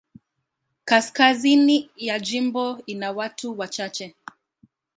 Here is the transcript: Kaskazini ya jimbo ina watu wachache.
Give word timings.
Kaskazini 0.85 1.89
ya 1.95 2.19
jimbo 2.19 2.81
ina 2.85 3.11
watu 3.11 3.59
wachache. 3.59 4.15